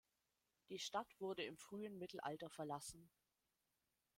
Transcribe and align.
Die 0.69 0.79
Stadt 0.79 1.05
wurde 1.19 1.43
im 1.43 1.59
frühen 1.59 1.99
Mittelalter 1.99 2.49
verlassen. 2.49 3.07